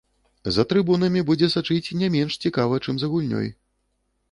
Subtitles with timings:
[0.55, 3.47] За трыбунамі будзе сачыць не менш цікава, чым за гульнёй.